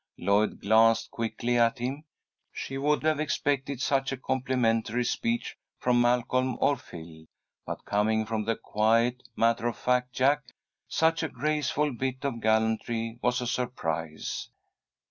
Lloyd 0.17 0.61
glanced 0.61 1.11
quickly 1.11 1.59
at 1.59 1.77
him. 1.77 2.05
She 2.51 2.75
would 2.79 3.03
have 3.03 3.19
expected 3.19 3.79
such 3.79 4.11
a 4.11 4.17
complimentary 4.17 5.03
speech 5.05 5.55
from 5.77 6.01
Malcolm 6.01 6.57
or 6.59 6.75
Phil, 6.75 7.25
but 7.67 7.85
coming 7.85 8.25
from 8.25 8.45
the 8.45 8.55
quiet, 8.55 9.21
matter 9.35 9.67
of 9.67 9.77
fact 9.77 10.11
Jack, 10.11 10.53
such 10.87 11.21
a 11.21 11.29
graceful 11.29 11.93
bit 11.93 12.25
of 12.25 12.41
gallantry 12.41 13.19
was 13.21 13.41
a 13.41 13.45
surprise. 13.45 14.49